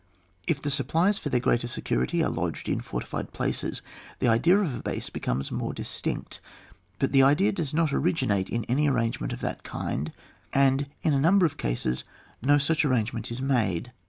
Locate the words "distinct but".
5.75-7.11